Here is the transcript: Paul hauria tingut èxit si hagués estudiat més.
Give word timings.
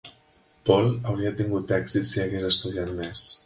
Paul 0.69 0.89
hauria 1.11 1.33
tingut 1.43 1.75
èxit 1.79 2.11
si 2.15 2.25
hagués 2.25 2.51
estudiat 2.51 2.99
més. 3.03 3.31